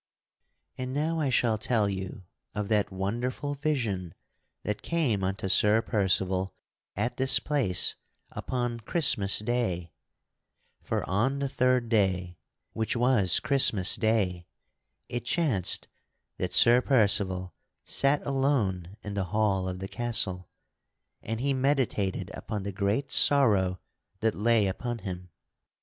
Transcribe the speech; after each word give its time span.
And 0.79 0.93
now 0.95 1.19
I 1.19 1.29
shall 1.29 1.59
tell 1.59 1.87
you 1.87 2.23
of 2.55 2.69
that 2.69 2.91
wonderful 2.91 3.53
vision 3.53 4.15
that 4.63 4.81
came 4.81 5.23
unto 5.23 5.47
Sir 5.47 5.83
Percival 5.83 6.49
at 6.95 7.17
this 7.17 7.37
place 7.37 7.93
upon 8.31 8.79
Christmas 8.79 9.37
day. 9.37 9.91
[Sidenote: 10.83 11.05
Sir 11.05 11.05
Percival 11.05 11.05
beholds 11.05 11.05
the 11.05 11.05
grail] 11.05 11.05
For 11.05 11.09
on 11.11 11.39
the 11.39 11.49
third 11.49 11.89
day 11.89 12.37
(which 12.73 12.95
was 12.95 13.39
Christmas 13.41 13.95
day) 13.95 14.47
it 15.07 15.23
chanced 15.25 15.87
that 16.37 16.51
Sir 16.51 16.81
Percival 16.81 17.53
sat 17.85 18.25
alone 18.25 18.97
in 19.03 19.13
the 19.13 19.25
hall 19.25 19.69
of 19.69 19.77
the 19.77 19.87
castle, 19.87 20.49
and 21.21 21.39
he 21.39 21.53
meditated 21.53 22.31
upon 22.33 22.63
the 22.63 22.71
great 22.73 23.11
sorrow 23.11 23.79
that 24.21 24.33
lay 24.33 24.65
upon 24.65 24.97
him. 24.97 25.29